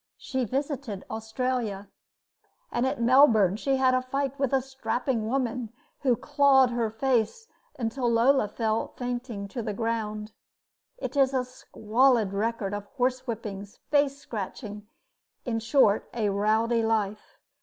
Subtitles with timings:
[0.17, 1.87] She visited Australia,
[2.71, 7.47] and at Melbourne she had a fight with a strapping woman, who clawed her face
[7.77, 10.31] until Lola fell fainting to the ground.
[10.97, 14.85] It is a squalid record of horse whippings, face scratchings
[15.45, 17.37] in short, a rowdy life.